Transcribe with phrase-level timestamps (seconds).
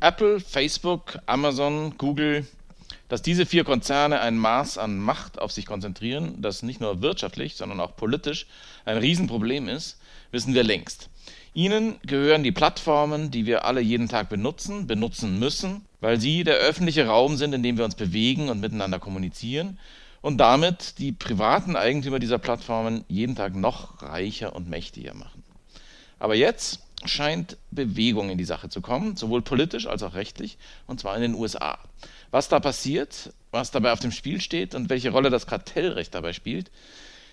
[0.00, 2.46] Apple, Facebook, Amazon, Google,
[3.08, 7.56] dass diese vier Konzerne ein Maß an Macht auf sich konzentrieren, das nicht nur wirtschaftlich,
[7.56, 8.46] sondern auch politisch
[8.86, 10.00] ein Riesenproblem ist,
[10.30, 11.10] wissen wir längst.
[11.52, 16.56] Ihnen gehören die Plattformen, die wir alle jeden Tag benutzen, benutzen müssen, weil sie der
[16.56, 19.78] öffentliche Raum sind, in dem wir uns bewegen und miteinander kommunizieren
[20.22, 25.42] und damit die privaten Eigentümer dieser Plattformen jeden Tag noch reicher und mächtiger machen.
[26.18, 31.00] Aber jetzt scheint Bewegung in die Sache zu kommen, sowohl politisch als auch rechtlich, und
[31.00, 31.78] zwar in den USA.
[32.30, 36.32] Was da passiert, was dabei auf dem Spiel steht und welche Rolle das Kartellrecht dabei
[36.32, 36.70] spielt,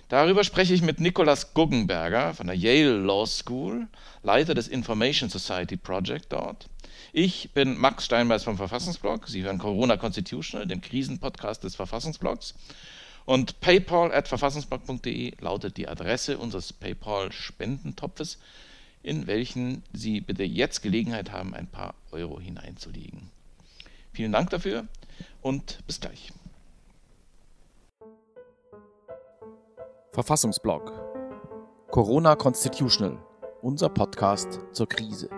[0.07, 3.87] darüber spreche ich mit Nicolas Guggenberger von der Yale Law School,
[4.23, 6.67] Leiter des Information Society Project dort.
[7.13, 9.27] Ich bin Max Steinbeiß vom Verfassungsblog.
[9.27, 12.53] Sie hören Corona Constitutional, dem Krisenpodcast des Verfassungsblogs.
[13.25, 18.37] Und paypal at verfassungsblog.de lautet die Adresse unseres PayPal-Spendentopfes
[19.03, 23.29] in welchen Sie bitte jetzt Gelegenheit haben, ein paar Euro hineinzulegen.
[24.11, 24.87] Vielen Dank dafür
[25.41, 26.31] und bis gleich.
[30.11, 30.91] Verfassungsblog
[31.91, 33.17] Corona Constitutional,
[33.61, 35.29] unser Podcast zur Krise.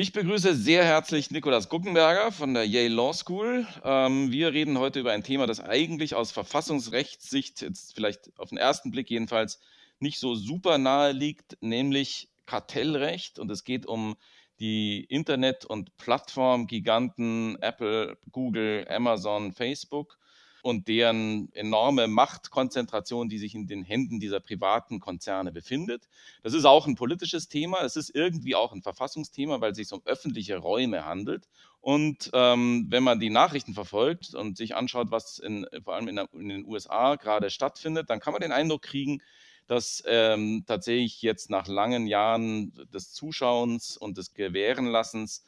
[0.00, 3.66] Ich begrüße sehr herzlich Nikolaus Guckenberger von der Yale Law School.
[3.82, 8.58] Ähm, wir reden heute über ein Thema, das eigentlich aus Verfassungsrechtssicht, jetzt vielleicht auf den
[8.58, 9.58] ersten Blick jedenfalls,
[9.98, 13.40] nicht so super nahe liegt, nämlich Kartellrecht.
[13.40, 14.14] Und es geht um
[14.60, 20.16] die Internet- und Plattformgiganten Apple, Google, Amazon, Facebook
[20.62, 26.08] und deren enorme Machtkonzentration, die sich in den Händen dieser privaten Konzerne befindet.
[26.42, 27.82] Das ist auch ein politisches Thema.
[27.82, 31.48] Es ist irgendwie auch ein Verfassungsthema, weil es sich um öffentliche Räume handelt.
[31.80, 36.16] Und ähm, wenn man die Nachrichten verfolgt und sich anschaut, was in, vor allem in,
[36.16, 39.22] der, in den USA gerade stattfindet, dann kann man den Eindruck kriegen,
[39.68, 45.44] dass ähm, tatsächlich jetzt nach langen Jahren des Zuschauens und des Gewährenlassens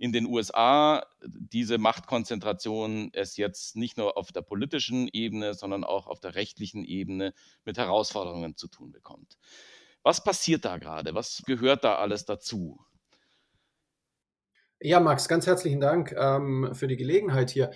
[0.00, 6.06] in den USA diese Machtkonzentration es jetzt nicht nur auf der politischen Ebene, sondern auch
[6.06, 7.34] auf der rechtlichen Ebene
[7.66, 9.36] mit Herausforderungen zu tun bekommt.
[10.02, 11.14] Was passiert da gerade?
[11.14, 12.80] Was gehört da alles dazu?
[14.80, 17.70] Ja, Max, ganz herzlichen Dank ähm, für die Gelegenheit hier.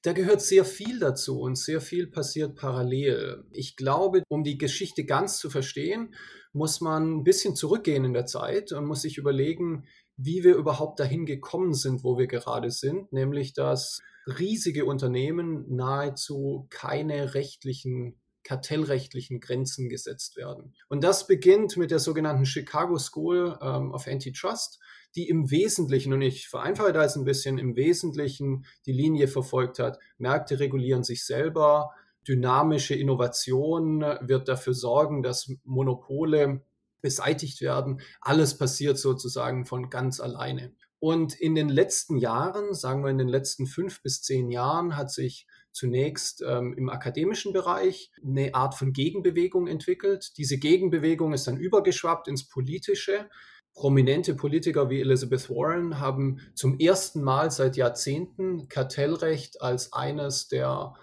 [0.00, 3.44] Da gehört sehr viel dazu und sehr viel passiert parallel.
[3.50, 6.14] Ich glaube, um die Geschichte ganz zu verstehen,
[6.54, 9.86] muss man ein bisschen zurückgehen in der Zeit und muss sich überlegen,
[10.18, 16.66] wie wir überhaupt dahin gekommen sind, wo wir gerade sind, nämlich dass riesige Unternehmen nahezu
[16.68, 20.72] keine rechtlichen kartellrechtlichen Grenzen gesetzt werden.
[20.88, 24.78] Und das beginnt mit der sogenannten Chicago School ähm, of Antitrust,
[25.16, 29.78] die im Wesentlichen, und ich vereinfache da jetzt ein bisschen, im Wesentlichen die Linie verfolgt
[29.78, 31.90] hat, Märkte regulieren sich selber,
[32.26, 36.62] dynamische Innovation wird dafür sorgen, dass Monopole
[37.00, 38.00] beseitigt werden.
[38.20, 40.72] Alles passiert sozusagen von ganz alleine.
[41.00, 45.12] Und in den letzten Jahren, sagen wir in den letzten fünf bis zehn Jahren, hat
[45.12, 50.36] sich zunächst ähm, im akademischen Bereich eine Art von Gegenbewegung entwickelt.
[50.36, 53.28] Diese Gegenbewegung ist dann übergeschwappt ins Politische.
[53.74, 60.94] Prominente Politiker wie Elizabeth Warren haben zum ersten Mal seit Jahrzehnten Kartellrecht als eines der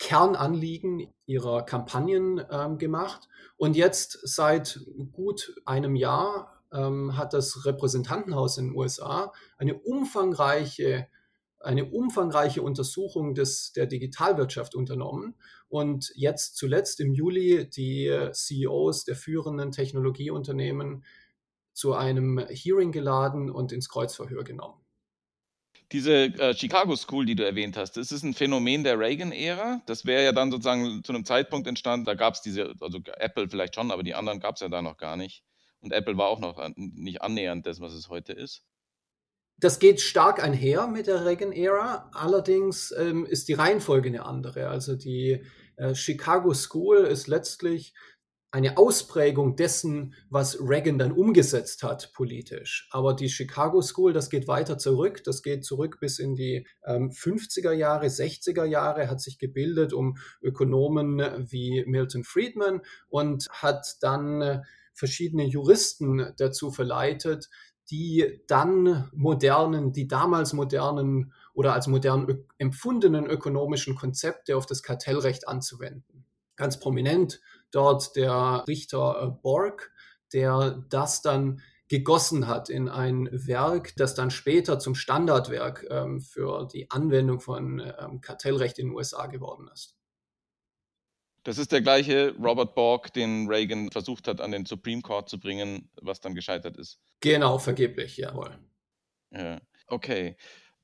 [0.00, 3.28] Kernanliegen ihrer Kampagnen ähm, gemacht.
[3.56, 4.80] Und jetzt seit
[5.12, 11.06] gut einem Jahr ähm, hat das Repräsentantenhaus in den USA eine umfangreiche,
[11.60, 15.36] eine umfangreiche Untersuchung des, der Digitalwirtschaft unternommen
[15.68, 21.04] und jetzt zuletzt im Juli die CEOs der führenden Technologieunternehmen
[21.74, 24.79] zu einem Hearing geladen und ins Kreuzverhör genommen.
[25.92, 29.82] Diese äh, Chicago School, die du erwähnt hast, das ist ein Phänomen der Reagan-Ära.
[29.86, 33.48] Das wäre ja dann sozusagen zu einem Zeitpunkt entstanden, da gab es diese, also Apple
[33.48, 35.42] vielleicht schon, aber die anderen gab es ja da noch gar nicht.
[35.80, 38.62] Und Apple war auch noch nicht annähernd das, was es heute ist.
[39.58, 42.10] Das geht stark einher mit der Reagan-Ära.
[42.14, 44.68] Allerdings ähm, ist die Reihenfolge eine andere.
[44.68, 45.44] Also die
[45.76, 47.94] äh, Chicago School ist letztlich
[48.52, 52.88] eine Ausprägung dessen, was Reagan dann umgesetzt hat politisch.
[52.90, 55.22] Aber die Chicago School, das geht weiter zurück.
[55.24, 60.16] Das geht zurück bis in die ähm, 50er Jahre, 60er Jahre, hat sich gebildet um
[60.42, 61.20] Ökonomen
[61.50, 64.60] wie Milton Friedman und hat dann äh,
[64.94, 67.48] verschiedene Juristen dazu verleitet,
[67.90, 75.48] die dann modernen, die damals modernen oder als modern empfundenen ökonomischen Konzepte auf das Kartellrecht
[75.48, 76.24] anzuwenden.
[76.56, 79.92] Ganz prominent dort der Richter äh, Borg,
[80.32, 86.68] der das dann gegossen hat in ein Werk, das dann später zum Standardwerk ähm, für
[86.72, 89.96] die Anwendung von ähm, Kartellrecht in den USA geworden ist.
[91.42, 95.40] Das ist der gleiche Robert Borg, den Reagan versucht hat, an den Supreme Court zu
[95.40, 97.00] bringen, was dann gescheitert ist.
[97.20, 98.56] Genau, vergeblich, jawohl.
[99.32, 100.36] Ja, okay.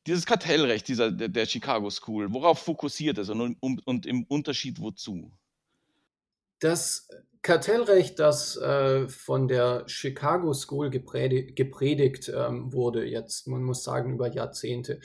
[0.06, 4.80] Dieses Kartellrecht dieser, der, der Chicago School, worauf fokussiert es und, und, und im Unterschied
[4.80, 5.30] wozu?
[6.58, 7.08] Das
[7.42, 14.14] Kartellrecht, das äh, von der Chicago School gepredigt, gepredigt ähm, wurde, jetzt, man muss sagen,
[14.14, 15.00] über Jahrzehnte,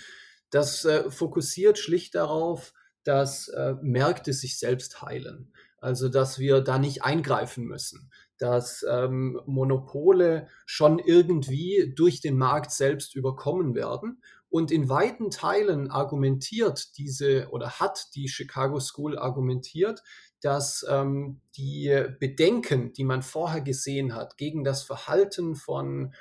[0.50, 5.54] das äh, fokussiert schlicht darauf, dass äh, Märkte sich selbst heilen.
[5.78, 12.72] Also, dass wir da nicht eingreifen müssen, dass ähm, Monopole schon irgendwie durch den Markt
[12.72, 14.22] selbst überkommen werden.
[14.52, 20.04] Und in weiten Teilen argumentiert diese oder hat die Chicago School argumentiert,
[20.42, 26.14] dass ähm, die Bedenken, die man vorher gesehen hat gegen das Verhalten von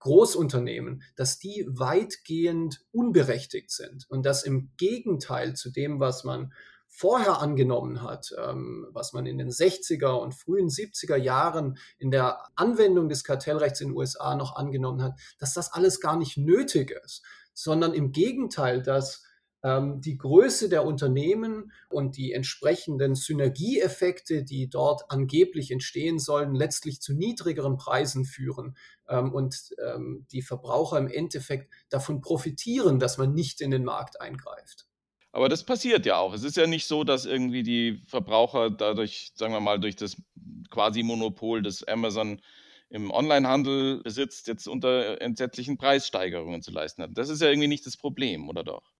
[0.00, 6.52] Großunternehmen, dass die weitgehend unberechtigt sind und dass im Gegenteil zu dem, was man
[6.88, 12.40] vorher angenommen hat, ähm, was man in den 60er und frühen 70er Jahren in der
[12.56, 16.90] Anwendung des Kartellrechts in den USA noch angenommen hat, dass das alles gar nicht nötig
[17.04, 17.22] ist,
[17.56, 19.24] sondern im Gegenteil, dass
[19.64, 27.00] ähm, die Größe der Unternehmen und die entsprechenden Synergieeffekte, die dort angeblich entstehen sollen, letztlich
[27.00, 28.76] zu niedrigeren Preisen führen
[29.08, 34.20] ähm, und ähm, die Verbraucher im Endeffekt davon profitieren, dass man nicht in den Markt
[34.20, 34.86] eingreift.
[35.32, 36.34] Aber das passiert ja auch.
[36.34, 40.16] Es ist ja nicht so, dass irgendwie die Verbraucher dadurch, sagen wir mal, durch das
[40.70, 42.40] quasi Monopol des Amazon
[42.88, 47.10] im Onlinehandel besitzt, jetzt unter entsetzlichen Preissteigerungen zu leisten hat.
[47.14, 48.92] Das ist ja irgendwie nicht das Problem, oder doch?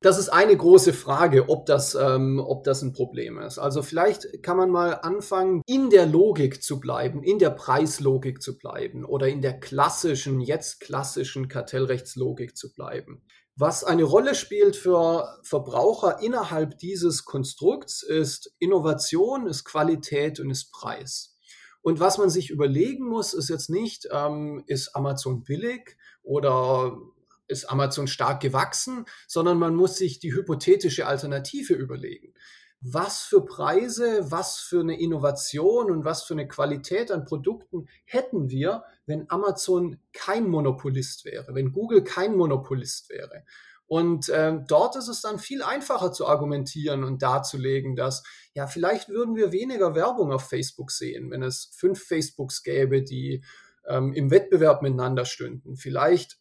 [0.00, 3.58] Das ist eine große Frage, ob das, ähm, ob das ein Problem ist.
[3.58, 8.56] Also vielleicht kann man mal anfangen, in der Logik zu bleiben, in der Preislogik zu
[8.56, 13.24] bleiben oder in der klassischen, jetzt klassischen Kartellrechtslogik zu bleiben.
[13.56, 20.70] Was eine Rolle spielt für Verbraucher innerhalb dieses Konstrukts ist Innovation, ist Qualität und ist
[20.70, 21.37] Preis.
[21.82, 26.98] Und was man sich überlegen muss, ist jetzt nicht, ähm, ist Amazon billig oder
[27.46, 32.34] ist Amazon stark gewachsen, sondern man muss sich die hypothetische Alternative überlegen.
[32.80, 38.50] Was für Preise, was für eine Innovation und was für eine Qualität an Produkten hätten
[38.50, 43.44] wir, wenn Amazon kein Monopolist wäre, wenn Google kein Monopolist wäre.
[43.88, 49.08] Und ähm, dort ist es dann viel einfacher zu argumentieren und darzulegen, dass ja, vielleicht
[49.08, 53.42] würden wir weniger Werbung auf Facebook sehen, wenn es fünf Facebooks gäbe, die
[53.86, 55.76] ähm, im Wettbewerb miteinander stünden.
[55.76, 56.38] Vielleicht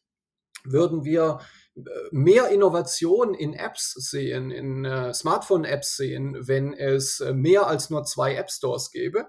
[0.66, 1.40] würden wir
[1.76, 7.90] äh, mehr Innovation in Apps sehen, in äh, Smartphone-Apps sehen, wenn es äh, mehr als
[7.90, 9.28] nur zwei App-Stores gäbe.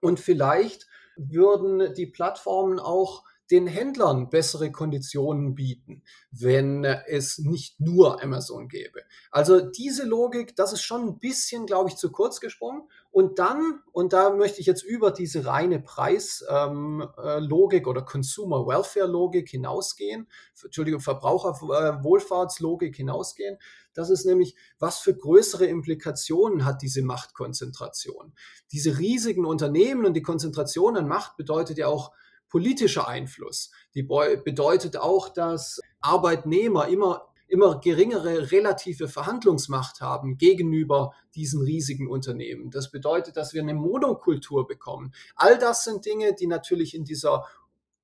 [0.00, 0.86] Und vielleicht
[1.16, 9.00] würden die Plattformen auch den Händlern bessere Konditionen bieten, wenn es nicht nur Amazon gäbe.
[9.30, 12.88] Also diese Logik, das ist schon ein bisschen, glaube ich, zu kurz gesprungen.
[13.10, 19.08] Und dann, und da möchte ich jetzt über diese reine Preislogik ähm, oder Consumer Welfare
[19.08, 20.28] Logik hinausgehen,
[20.62, 23.58] Entschuldigung, Verbraucherwohlfahrtslogik hinausgehen.
[23.94, 28.32] Das ist nämlich, was für größere Implikationen hat diese Machtkonzentration?
[28.70, 32.12] Diese riesigen Unternehmen und die Konzentration an Macht bedeutet ja auch
[32.50, 33.70] politischer Einfluss.
[33.94, 42.70] Die bedeutet auch, dass Arbeitnehmer immer immer geringere relative Verhandlungsmacht haben gegenüber diesen riesigen Unternehmen.
[42.70, 45.12] Das bedeutet, dass wir eine Monokultur bekommen.
[45.34, 47.44] All das sind Dinge, die natürlich in dieser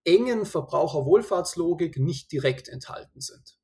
[0.04, 3.56] engen Verbraucherwohlfahrtslogik nicht direkt enthalten sind.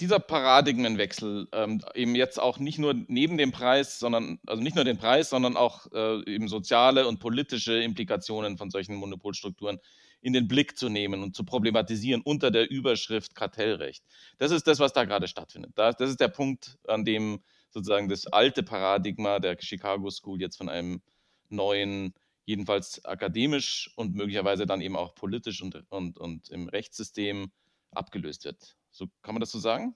[0.00, 4.84] Dieser Paradigmenwechsel, ähm, eben jetzt auch nicht nur neben dem Preis, sondern also nicht nur
[4.84, 9.78] den Preis, sondern auch äh, eben soziale und politische Implikationen von solchen Monopolstrukturen
[10.20, 14.04] in den Blick zu nehmen und zu problematisieren unter der Überschrift Kartellrecht.
[14.38, 15.72] Das ist das, was da gerade stattfindet.
[15.76, 20.56] Das, das ist der Punkt, an dem sozusagen das alte Paradigma der Chicago School jetzt
[20.56, 21.00] von einem
[21.48, 27.50] neuen, jedenfalls akademisch und möglicherweise dann eben auch politisch und, und, und im Rechtssystem
[27.92, 28.76] abgelöst wird.
[28.96, 29.94] So kann man das so sagen?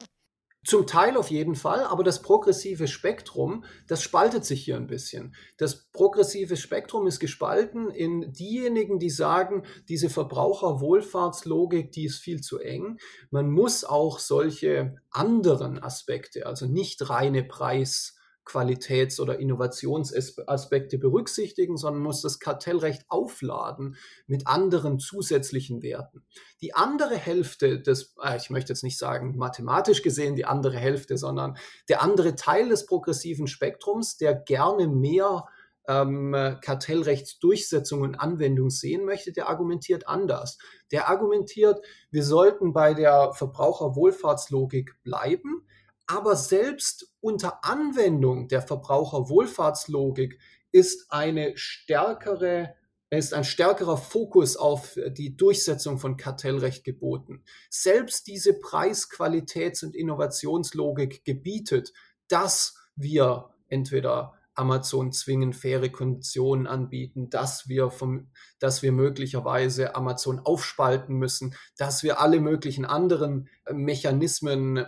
[0.63, 5.35] Zum Teil auf jeden Fall, aber das progressive Spektrum, das spaltet sich hier ein bisschen.
[5.57, 12.59] Das progressive Spektrum ist gespalten in diejenigen, die sagen, diese Verbraucherwohlfahrtslogik, die ist viel zu
[12.59, 12.99] eng.
[13.31, 22.03] Man muss auch solche anderen Aspekte, also nicht reine Preis, Qualitäts- oder Innovationsaspekte berücksichtigen, sondern
[22.03, 26.25] muss das Kartellrecht aufladen mit anderen zusätzlichen Werten.
[26.61, 31.17] Die andere Hälfte des, äh, ich möchte jetzt nicht sagen mathematisch gesehen die andere Hälfte,
[31.17, 31.57] sondern
[31.89, 35.45] der andere Teil des progressiven Spektrums, der gerne mehr
[35.89, 40.59] ähm, Kartellrechtsdurchsetzung und Anwendung sehen möchte, der argumentiert anders.
[40.93, 45.67] Der argumentiert, wir sollten bei der Verbraucherwohlfahrtslogik bleiben,
[46.13, 50.41] Aber selbst unter Anwendung der Verbraucherwohlfahrtslogik
[50.73, 52.75] ist eine stärkere
[53.13, 57.43] ist ein stärkerer Fokus auf die Durchsetzung von Kartellrecht geboten.
[57.69, 61.93] Selbst diese Preis-, Qualitäts- und Innovationslogik gebietet,
[62.29, 70.39] dass wir entweder Amazon zwingen, faire Konditionen anbieten, dass wir, vom, dass wir möglicherweise Amazon
[70.39, 74.87] aufspalten müssen, dass wir alle möglichen anderen Mechanismen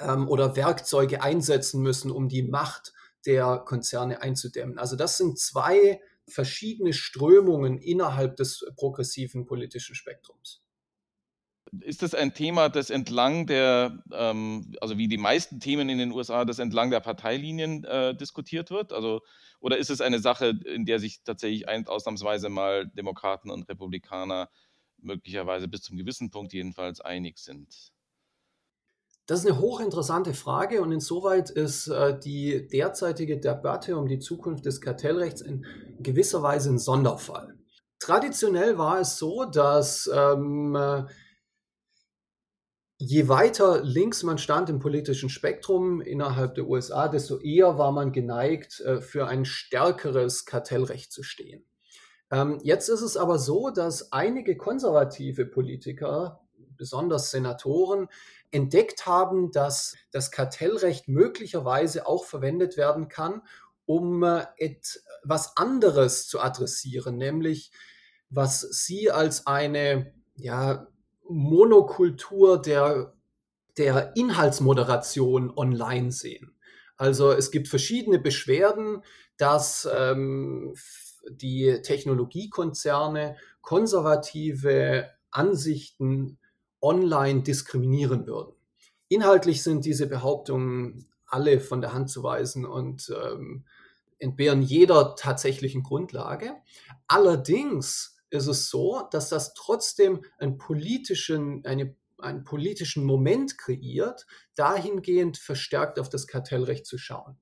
[0.00, 2.92] ähm, oder Werkzeuge einsetzen müssen, um die Macht
[3.26, 4.78] der Konzerne einzudämmen.
[4.78, 10.62] Also das sind zwei verschiedene Strömungen innerhalb des progressiven politischen Spektrums.
[11.80, 16.12] Ist das ein Thema, das entlang der, ähm, also wie die meisten Themen in den
[16.12, 18.92] USA, das entlang der Parteilinien äh, diskutiert wird?
[18.92, 19.20] Also,
[19.60, 24.48] oder ist es eine Sache, in der sich tatsächlich ein, ausnahmsweise mal Demokraten und Republikaner
[24.98, 27.92] möglicherweise bis zum gewissen Punkt jedenfalls einig sind?
[29.26, 34.64] Das ist eine hochinteressante Frage und insoweit ist äh, die derzeitige Debatte um die Zukunft
[34.66, 35.66] des Kartellrechts in
[35.98, 37.54] gewisser Weise ein Sonderfall.
[37.98, 40.76] Traditionell war es so, dass ähm,
[42.98, 48.12] je weiter links man stand im politischen Spektrum innerhalb der USA, desto eher war man
[48.12, 51.64] geneigt, äh, für ein stärkeres Kartellrecht zu stehen.
[52.30, 56.45] Ähm, jetzt ist es aber so, dass einige konservative Politiker,
[56.76, 58.08] besonders Senatoren,
[58.50, 63.42] entdeckt haben, dass das Kartellrecht möglicherweise auch verwendet werden kann,
[63.86, 67.70] um äh, etwas anderes zu adressieren, nämlich
[68.28, 70.88] was Sie als eine ja,
[71.28, 73.14] Monokultur der,
[73.78, 76.56] der Inhaltsmoderation online sehen.
[76.96, 79.02] Also es gibt verschiedene Beschwerden,
[79.36, 80.74] dass ähm,
[81.28, 86.38] die Technologiekonzerne konservative Ansichten
[86.80, 88.54] online diskriminieren würden.
[89.08, 93.64] Inhaltlich sind diese Behauptungen alle von der Hand zu weisen und ähm,
[94.18, 96.54] entbehren jeder tatsächlichen Grundlage.
[97.06, 105.36] Allerdings ist es so, dass das trotzdem einen politischen, eine, einen politischen Moment kreiert, dahingehend
[105.38, 107.38] verstärkt auf das Kartellrecht zu schauen.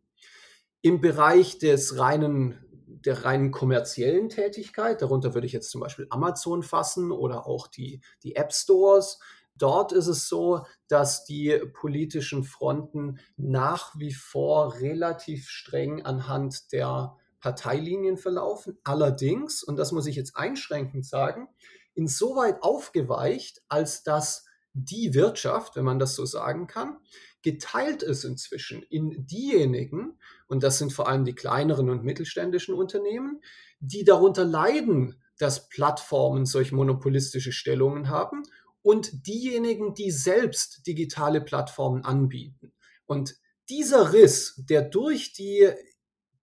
[0.83, 2.64] Im Bereich des reinen
[3.05, 8.01] der reinen kommerziellen Tätigkeit, darunter würde ich jetzt zum Beispiel Amazon fassen oder auch die,
[8.23, 9.19] die App Stores.
[9.57, 17.17] Dort ist es so, dass die politischen Fronten nach wie vor relativ streng anhand der
[17.41, 18.79] Parteilinien verlaufen.
[18.85, 21.49] Allerdings, und das muss ich jetzt einschränkend sagen,
[21.95, 26.99] insoweit aufgeweicht, als dass die Wirtschaft, wenn man das so sagen kann,
[27.43, 33.41] geteilt ist inzwischen in diejenigen, und das sind vor allem die kleineren und mittelständischen Unternehmen,
[33.81, 38.43] die darunter leiden, dass Plattformen solch monopolistische Stellungen haben
[38.83, 42.73] und diejenigen, die selbst digitale Plattformen anbieten.
[43.07, 43.35] Und
[43.69, 45.71] dieser Riss, der durch die,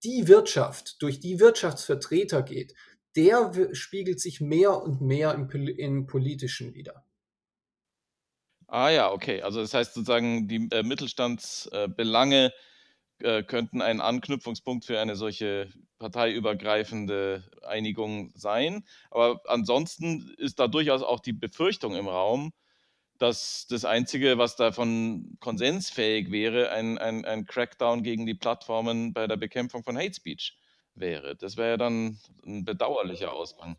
[0.04, 2.74] die Wirtschaft, durch die Wirtschaftsvertreter geht,
[3.16, 7.06] der spiegelt sich mehr und mehr im, im Politischen wieder.
[8.68, 9.42] Ah ja, okay.
[9.42, 12.52] Also das heißt sozusagen, die äh, Mittelstandsbelange äh,
[13.24, 18.84] äh, könnten ein Anknüpfungspunkt für eine solche parteiübergreifende Einigung sein.
[19.12, 22.52] Aber ansonsten ist da durchaus auch die Befürchtung im Raum,
[23.18, 29.28] dass das Einzige, was davon konsensfähig wäre, ein, ein, ein Crackdown gegen die Plattformen bei
[29.28, 30.58] der Bekämpfung von Hate Speech
[30.96, 31.36] wäre.
[31.36, 33.78] Das wäre ja dann ein bedauerlicher Ausgang.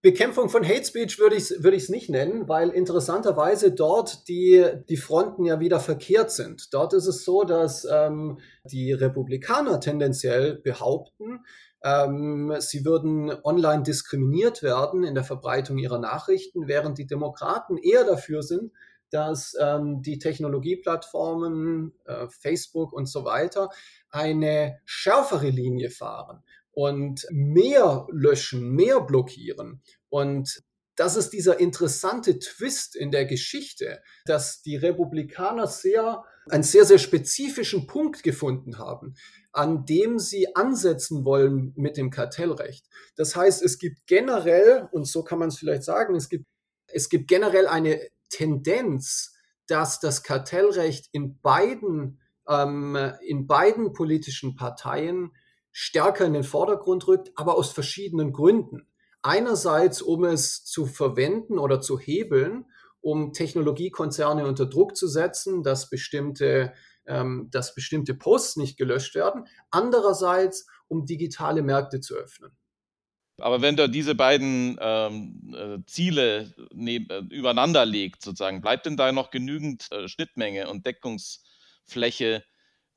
[0.00, 4.96] Bekämpfung von Hate Speech würde ich es würde nicht nennen, weil interessanterweise dort die, die
[4.96, 6.72] Fronten ja wieder verkehrt sind.
[6.72, 11.40] Dort ist es so, dass ähm, die Republikaner tendenziell behaupten,
[11.82, 18.04] ähm, sie würden online diskriminiert werden in der Verbreitung ihrer Nachrichten, während die Demokraten eher
[18.04, 18.72] dafür sind,
[19.10, 23.70] dass ähm, die Technologieplattformen, äh, Facebook und so weiter,
[24.10, 26.42] eine schärfere Linie fahren
[26.78, 29.82] und mehr löschen, mehr blockieren.
[30.10, 30.62] Und
[30.94, 36.98] das ist dieser interessante Twist in der Geschichte, dass die Republikaner sehr, einen sehr, sehr
[36.98, 39.16] spezifischen Punkt gefunden haben,
[39.50, 42.86] an dem sie ansetzen wollen mit dem Kartellrecht.
[43.16, 46.46] Das heißt, es gibt generell, und so kann man es vielleicht sagen, es gibt,
[46.86, 49.34] es gibt generell eine Tendenz,
[49.66, 55.32] dass das Kartellrecht in beiden, ähm, in beiden politischen Parteien
[55.80, 58.88] stärker in den Vordergrund rückt, aber aus verschiedenen Gründen.
[59.22, 62.64] Einerseits, um es zu verwenden oder zu hebeln,
[63.00, 66.72] um Technologiekonzerne unter Druck zu setzen, dass bestimmte,
[67.06, 69.46] ähm, dass bestimmte Posts nicht gelöscht werden.
[69.70, 72.50] Andererseits, um digitale Märkte zu öffnen.
[73.40, 78.96] Aber wenn du diese beiden ähm, äh, Ziele neben, äh, übereinander legt, sozusagen, bleibt denn
[78.96, 81.44] da noch genügend äh, Schnittmenge und Deckungs
[81.84, 82.42] Fläche,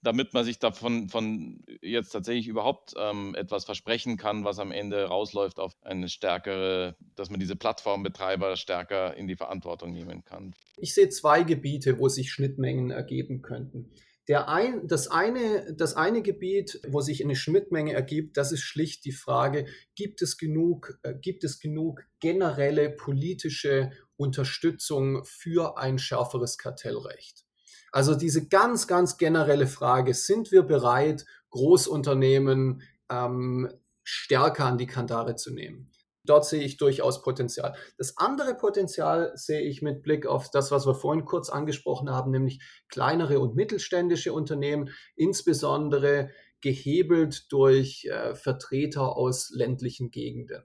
[0.03, 5.05] damit man sich davon von jetzt tatsächlich überhaupt ähm, etwas versprechen kann, was am Ende
[5.05, 10.53] rausläuft auf eine stärkere, dass man diese Plattformbetreiber stärker in die Verantwortung nehmen kann?
[10.77, 13.91] Ich sehe zwei Gebiete, wo sich Schnittmengen ergeben könnten.
[14.27, 19.03] Der ein, das, eine, das eine Gebiet, wo sich eine Schnittmenge ergibt, das ist schlicht
[19.05, 19.65] die Frage,
[19.96, 27.46] gibt es genug, äh, gibt es genug generelle politische Unterstützung für ein schärferes Kartellrecht?
[27.91, 33.69] Also diese ganz, ganz generelle Frage, sind wir bereit, Großunternehmen ähm,
[34.03, 35.91] stärker an die Kandare zu nehmen?
[36.24, 37.75] Dort sehe ich durchaus Potenzial.
[37.98, 42.31] Das andere Potenzial sehe ich mit Blick auf das, was wir vorhin kurz angesprochen haben,
[42.31, 46.29] nämlich kleinere und mittelständische Unternehmen, insbesondere
[46.62, 50.63] gehebelt durch äh, Vertreter aus ländlichen Gegenden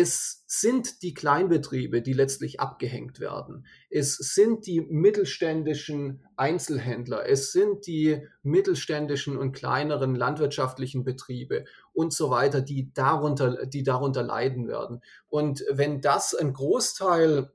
[0.00, 3.66] es sind die Kleinbetriebe, die letztlich abgehängt werden.
[3.90, 12.30] Es sind die mittelständischen Einzelhändler, es sind die mittelständischen und kleineren landwirtschaftlichen Betriebe und so
[12.30, 15.02] weiter, die darunter, die darunter leiden werden.
[15.26, 17.50] Und wenn das ein Großteil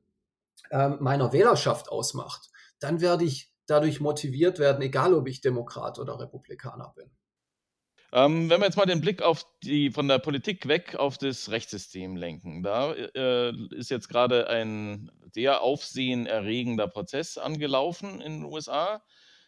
[0.69, 6.19] äh, meiner Wählerschaft ausmacht, dann werde ich dadurch motiviert werden, egal ob ich Demokrat oder
[6.19, 7.09] Republikaner bin.
[8.15, 11.49] Ähm, wenn wir jetzt mal den Blick auf die von der Politik weg auf das
[11.49, 19.03] Rechtssystem lenken, da äh, ist jetzt gerade ein sehr aufsehenerregender Prozess angelaufen in den USA.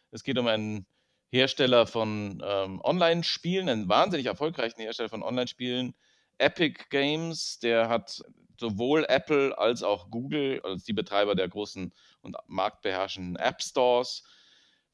[0.09, 0.87] Es geht um einen
[1.31, 5.93] Hersteller von ähm, Online-Spielen, einen wahnsinnig erfolgreichen Hersteller von Online-Spielen,
[6.39, 8.19] Epic Games, der hat
[8.59, 14.23] sowohl Apple als auch Google als die Betreiber der großen und marktbeherrschenden App Stores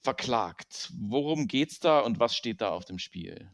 [0.01, 0.91] verklagt.
[0.99, 3.49] Worum geht es da und was steht da auf dem Spiel?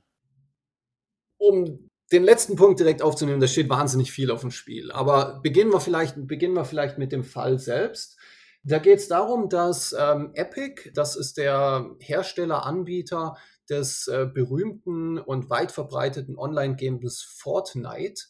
[1.38, 4.92] Um den letzten Punkt direkt aufzunehmen, da steht wahnsinnig viel auf dem Spiel.
[4.92, 8.18] Aber beginnen wir vielleicht, beginnen wir vielleicht mit dem Fall selbst.
[8.64, 13.38] Da geht es darum, dass ähm, Epic, das ist der Hersteller, Anbieter
[13.70, 18.24] des äh, berühmten und weit verbreiteten Online-Games Fortnite,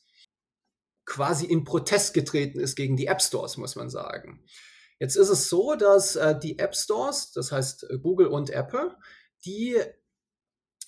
[1.05, 4.43] quasi in Protest getreten ist gegen die App Stores, muss man sagen.
[4.99, 8.95] Jetzt ist es so, dass äh, die App Stores, das heißt äh, Google und Apple,
[9.45, 9.77] die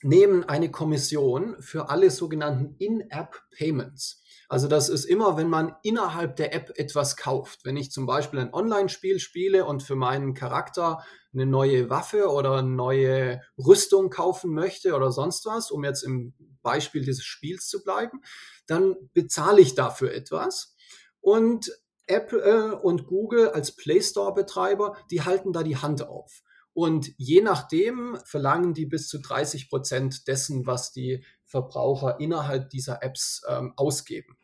[0.01, 4.21] nehmen eine Kommission für alle sogenannten In-App-Payments.
[4.47, 7.65] Also das ist immer, wenn man innerhalb der App etwas kauft.
[7.65, 12.57] Wenn ich zum Beispiel ein Online-Spiel spiele und für meinen Charakter eine neue Waffe oder
[12.57, 16.33] eine neue Rüstung kaufen möchte oder sonst was, um jetzt im
[16.63, 18.21] Beispiel dieses Spiels zu bleiben,
[18.65, 20.75] dann bezahle ich dafür etwas.
[21.21, 21.71] Und
[22.07, 26.41] Apple und Google als Play Store-Betreiber, die halten da die Hand auf.
[26.73, 33.03] Und je nachdem verlangen die bis zu 30 Prozent dessen, was die Verbraucher innerhalb dieser
[33.03, 34.37] Apps ähm, ausgeben.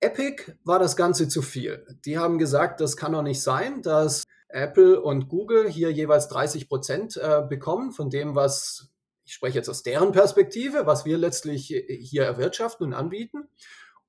[0.00, 1.84] Epic war das Ganze zu viel.
[2.04, 6.68] Die haben gesagt, das kann doch nicht sein, dass Apple und Google hier jeweils 30
[6.68, 8.90] Prozent äh, bekommen von dem, was,
[9.24, 13.48] ich spreche jetzt aus deren Perspektive, was wir letztlich hier erwirtschaften und anbieten.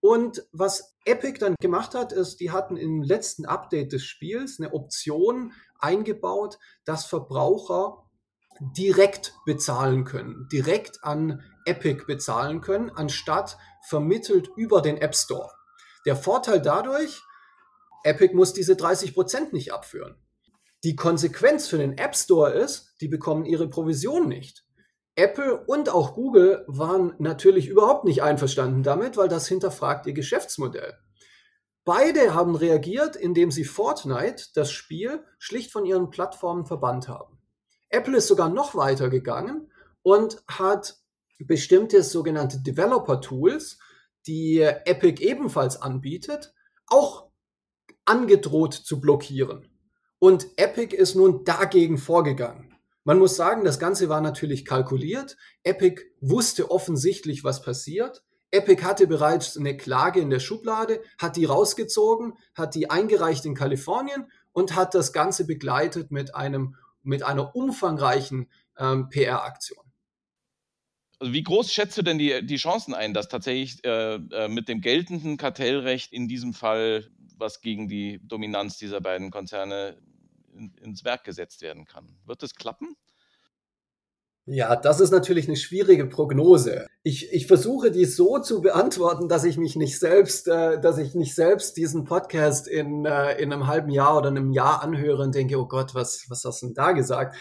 [0.02, 4.74] Und was Epic dann gemacht hat, ist, die hatten im letzten Update des Spiels eine
[4.74, 8.10] Option eingebaut, dass Verbraucher
[8.60, 15.52] direkt bezahlen können, direkt an Epic bezahlen können, anstatt vermittelt über den App Store.
[16.06, 17.22] Der Vorteil dadurch,
[18.04, 20.16] Epic muss diese 30% nicht abführen.
[20.84, 24.66] Die Konsequenz für den App Store ist, die bekommen ihre Provision nicht.
[25.16, 30.98] Apple und auch Google waren natürlich überhaupt nicht einverstanden damit, weil das hinterfragt ihr Geschäftsmodell.
[31.90, 37.40] Beide haben reagiert, indem sie Fortnite, das Spiel, schlicht von ihren Plattformen verbannt haben.
[37.90, 39.72] Apple ist sogar noch weiter gegangen
[40.04, 41.00] und hat
[41.40, 43.80] bestimmte sogenannte Developer Tools,
[44.28, 46.54] die Epic ebenfalls anbietet,
[46.86, 47.32] auch
[48.06, 49.68] angedroht zu blockieren.
[50.20, 52.78] Und Epic ist nun dagegen vorgegangen.
[53.04, 55.38] Man muss sagen, das Ganze war natürlich kalkuliert.
[55.64, 58.24] Epic wusste offensichtlich, was passiert.
[58.52, 63.56] Epic hatte bereits eine Klage in der Schublade, hat die rausgezogen, hat die eingereicht in
[63.56, 69.84] Kalifornien und hat das Ganze begleitet mit, einem, mit einer umfangreichen ähm, PR-Aktion.
[71.20, 74.70] Also wie groß schätzt du denn die, die Chancen ein, dass tatsächlich äh, äh, mit
[74.70, 79.98] dem geltenden Kartellrecht in diesem Fall was gegen die Dominanz dieser beiden Konzerne
[80.54, 82.18] in, ins Werk gesetzt werden kann.
[82.26, 82.96] Wird es klappen?
[84.52, 86.88] Ja, das ist natürlich eine schwierige Prognose.
[87.04, 91.14] Ich, ich versuche die so zu beantworten, dass ich mich nicht selbst, äh, dass ich
[91.14, 95.36] nicht selbst diesen Podcast in, äh, in einem halben Jahr oder einem Jahr anhöre und
[95.36, 97.36] denke, oh Gott, was, was hast du denn da gesagt?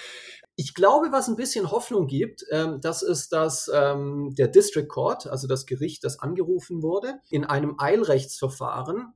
[0.54, 5.28] Ich glaube, was ein bisschen Hoffnung gibt, ähm, das ist, dass ähm, der District Court,
[5.28, 9.14] also das Gericht, das angerufen wurde, in einem Eilrechtsverfahren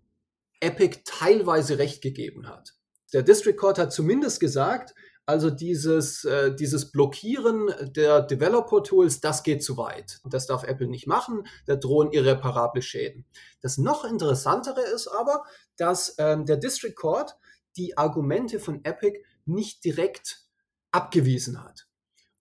[0.60, 2.72] Epic teilweise Recht gegeben hat.
[3.12, 9.62] Der District Court hat zumindest gesagt, Also dieses, äh, dieses Blockieren der Developer-Tools, das geht
[9.62, 10.20] zu weit.
[10.24, 13.24] Das darf Apple nicht machen, da drohen irreparable Schäden.
[13.60, 15.44] Das noch interessantere ist aber,
[15.76, 17.36] dass ähm, der District Court
[17.76, 20.44] die Argumente von Epic nicht direkt
[20.90, 21.86] abgewiesen hat.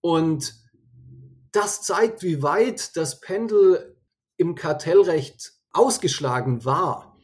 [0.02, 0.56] Und
[1.52, 3.96] das zeigt, wie weit das Pendel
[4.38, 7.18] im Kartellrecht ausgeschlagen war.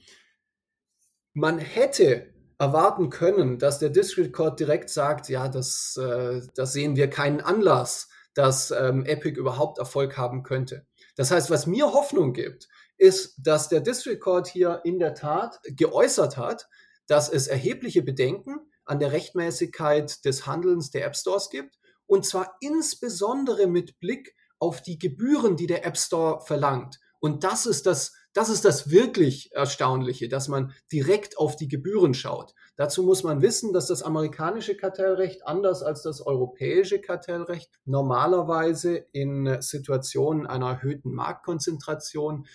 [1.33, 6.95] Man hätte erwarten können, dass der District Court direkt sagt, ja, das, äh, das sehen
[6.95, 10.85] wir keinen Anlass, dass ähm, Epic überhaupt Erfolg haben könnte.
[11.15, 12.67] Das heißt, was mir Hoffnung gibt,
[12.97, 16.67] ist, dass der District Court hier in der Tat geäußert hat,
[17.07, 22.55] dass es erhebliche Bedenken an der Rechtmäßigkeit des Handelns der App Stores gibt, und zwar
[22.61, 26.99] insbesondere mit Blick auf die Gebühren, die der App Store verlangt.
[27.19, 32.13] Und das ist das das ist das wirklich Erstaunliche, dass man direkt auf die Gebühren
[32.13, 32.53] schaut.
[32.75, 39.59] Dazu muss man wissen, dass das amerikanische Kartellrecht anders als das europäische Kartellrecht normalerweise in
[39.59, 42.45] Situationen einer erhöhten Marktkonzentration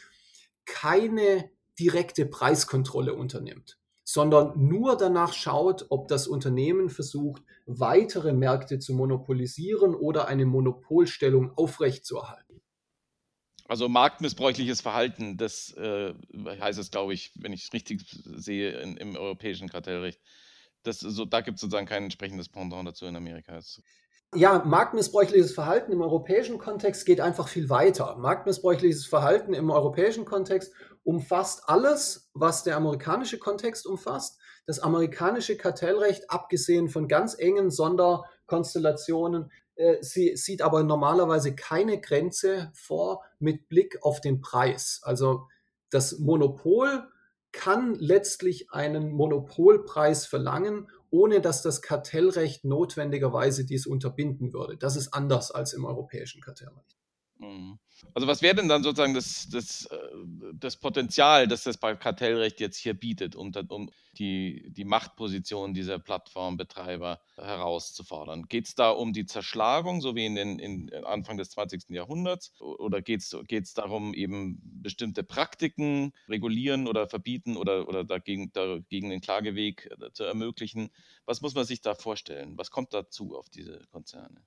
[0.66, 8.94] keine direkte Preiskontrolle unternimmt, sondern nur danach schaut, ob das Unternehmen versucht, weitere Märkte zu
[8.94, 12.51] monopolisieren oder eine Monopolstellung aufrechtzuerhalten.
[13.72, 16.12] Also marktmissbräuchliches Verhalten, das äh,
[16.60, 18.02] heißt es, glaube ich, wenn ich es richtig
[18.36, 20.20] sehe, in, im europäischen Kartellrecht.
[20.82, 23.58] Das, so, da gibt es sozusagen kein entsprechendes Pendant dazu in Amerika.
[24.34, 28.14] Ja, marktmissbräuchliches Verhalten im europäischen Kontext geht einfach viel weiter.
[28.18, 34.38] Marktmissbräuchliches Verhalten im europäischen Kontext umfasst alles, was der amerikanische Kontext umfasst.
[34.66, 39.50] Das amerikanische Kartellrecht, abgesehen von ganz engen Sonderkonstellationen,
[40.00, 45.00] sie sieht aber normalerweise keine Grenze vor mit Blick auf den Preis.
[45.02, 45.48] Also
[45.90, 47.08] das Monopol
[47.52, 54.78] kann letztlich einen Monopolpreis verlangen, ohne dass das Kartellrecht notwendigerweise dies unterbinden würde.
[54.78, 56.96] Das ist anders als im europäischen Kartellrecht.
[57.42, 57.78] Mhm.
[58.14, 59.96] Also was wäre denn dann sozusagen das, das, äh,
[60.54, 67.20] das Potenzial, das das Kartellrecht jetzt hier bietet, um, um die, die Machtposition dieser Plattformbetreiber
[67.36, 68.44] herauszufordern?
[68.44, 71.90] Geht es da um die Zerschlagung, so wie in den in Anfang des 20.
[71.90, 72.60] Jahrhunderts?
[72.60, 79.20] Oder geht es darum, eben bestimmte Praktiken regulieren oder verbieten oder, oder dagegen, dagegen den
[79.20, 80.90] Klageweg äh, zu ermöglichen?
[81.26, 82.56] Was muss man sich da vorstellen?
[82.56, 84.44] Was kommt dazu auf diese Konzerne?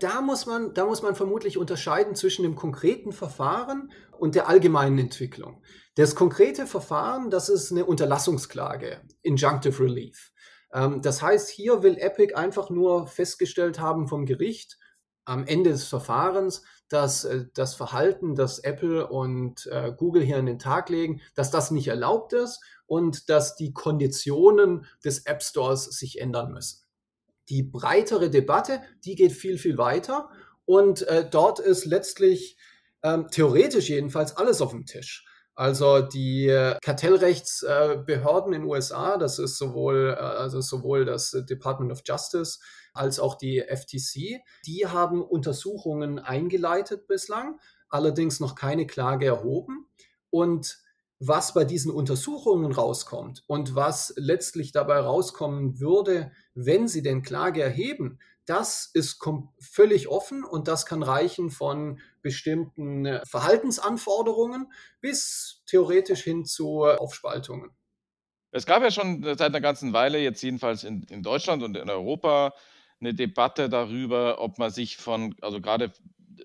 [0.00, 4.98] Da muss man, da muss man vermutlich unterscheiden zwischen dem konkreten Verfahren und der allgemeinen
[4.98, 5.62] Entwicklung.
[5.94, 10.32] Das konkrete Verfahren, das ist eine Unterlassungsklage, Injunctive Relief.
[10.72, 14.78] Ähm, das heißt, hier will Epic einfach nur festgestellt haben vom Gericht
[15.24, 20.46] am Ende des Verfahrens, dass äh, das Verhalten, das Apple und äh, Google hier an
[20.46, 25.84] den Tag legen, dass das nicht erlaubt ist und dass die Konditionen des App Stores
[25.84, 26.83] sich ändern müssen.
[27.48, 30.30] Die breitere Debatte, die geht viel, viel weiter.
[30.64, 32.56] Und äh, dort ist letztlich
[33.02, 35.26] ähm, theoretisch jedenfalls alles auf dem Tisch.
[35.56, 41.30] Also die äh, Kartellrechtsbehörden äh, in den USA, das ist sowohl, äh, also sowohl das
[41.48, 42.58] Department of Justice
[42.92, 49.86] als auch die FTC, die haben Untersuchungen eingeleitet bislang, allerdings noch keine Klage erhoben.
[50.30, 50.78] Und
[51.18, 57.62] was bei diesen Untersuchungen rauskommt und was letztlich dabei rauskommen würde, wenn sie den Klage
[57.62, 59.24] erheben, das ist
[59.60, 67.70] völlig offen und das kann reichen von bestimmten äh, Verhaltensanforderungen bis theoretisch hin zu Aufspaltungen.
[68.50, 71.90] Es gab ja schon seit einer ganzen Weile, jetzt jedenfalls in, in Deutschland und in
[71.90, 72.54] Europa,
[73.00, 75.92] eine Debatte darüber, ob man sich von, also gerade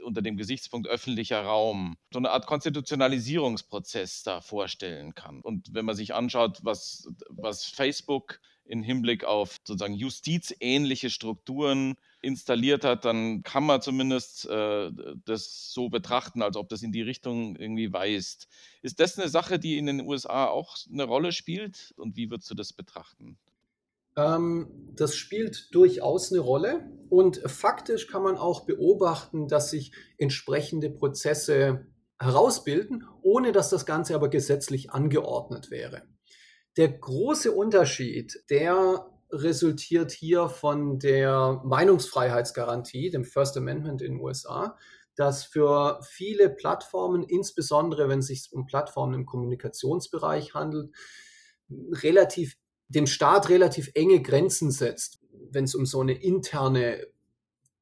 [0.04, 5.41] unter dem Gesichtspunkt öffentlicher Raum so eine Art Konstitutionalisierungsprozess da vorstellen kann.
[5.41, 12.84] Und wenn man sich anschaut, was, was Facebook in Hinblick auf sozusagen justizähnliche Strukturen installiert
[12.84, 14.91] hat, dann kann man zumindest äh,
[15.25, 18.47] das so betrachten, als ob das in die Richtung irgendwie weist.
[18.82, 21.93] Ist das eine Sache, die in den USA auch eine Rolle spielt?
[21.97, 23.38] Und wie würdest du das betrachten?
[24.19, 30.89] Ähm, das spielt durchaus eine Rolle und faktisch kann man auch beobachten, dass sich entsprechende
[30.89, 31.88] Prozesse
[32.19, 36.03] herausbilden, ohne dass das Ganze aber gesetzlich angeordnet wäre.
[36.75, 44.77] Der große Unterschied, der resultiert hier von der Meinungsfreiheitsgarantie, dem First Amendment in den USA,
[45.15, 50.93] dass für viele Plattformen, insbesondere wenn es sich um Plattformen im Kommunikationsbereich handelt,
[51.69, 52.58] relativ
[52.89, 55.19] dem Staat relativ enge Grenzen setzt,
[55.52, 57.08] wenn es um so eine interne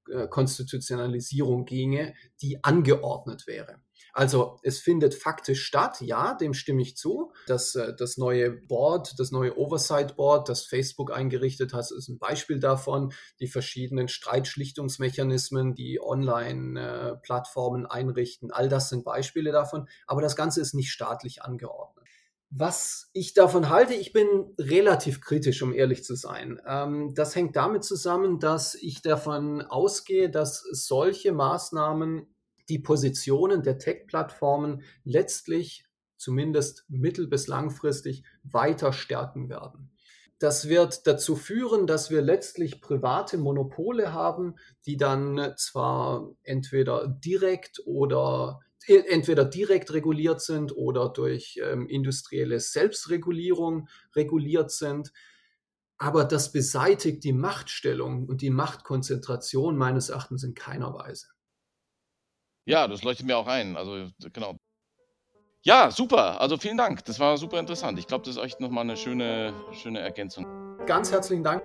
[0.10, 3.82] äh, Konstitutionalisierung ginge, die angeordnet wäre.
[4.13, 7.32] Also es findet faktisch statt, ja, dem stimme ich zu.
[7.46, 12.17] Das, äh, das neue Board, das neue Oversight Board, das Facebook eingerichtet hat, ist ein
[12.17, 13.13] Beispiel davon.
[13.39, 19.88] Die verschiedenen Streitschlichtungsmechanismen, die Online-Plattformen einrichten, all das sind Beispiele davon.
[20.08, 21.96] Aber das Ganze ist nicht staatlich angeordnet.
[22.49, 26.62] Was ich davon halte, ich bin relativ kritisch, um ehrlich zu sein.
[26.65, 32.33] Ähm, das hängt damit zusammen, dass ich davon ausgehe, dass solche Maßnahmen
[32.69, 35.86] die Positionen der Tech-Plattformen letztlich
[36.17, 39.91] zumindest mittel- bis langfristig weiter stärken werden.
[40.39, 44.55] Das wird dazu führen, dass wir letztlich private Monopole haben,
[44.86, 53.88] die dann zwar entweder direkt oder entweder direkt reguliert sind oder durch ähm, industrielle Selbstregulierung
[54.15, 55.12] reguliert sind.
[55.97, 61.28] Aber das beseitigt die Machtstellung und die Machtkonzentration meines Erachtens in keiner Weise.
[62.65, 63.78] Ja, das leuchtet mir auch ein.
[63.78, 64.58] Also, genau.
[65.63, 66.39] Ja, super.
[66.39, 67.04] Also vielen Dank.
[67.06, 67.97] Das war super interessant.
[67.97, 70.45] Ich glaube, das ist echt nochmal eine schöne, schöne Ergänzung.
[70.86, 71.63] Ganz herzlichen Dank.